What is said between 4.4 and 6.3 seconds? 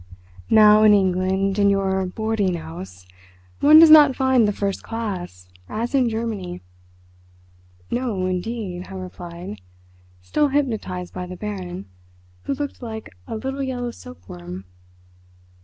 the First Class, as in